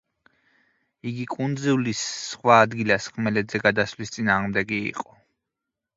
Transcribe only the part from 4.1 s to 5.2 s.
წინააღმდეგი იყო.